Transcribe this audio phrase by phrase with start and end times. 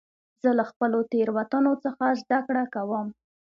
[0.41, 3.07] زه له خپلو تېروتنو څخه زدهکړه کوم.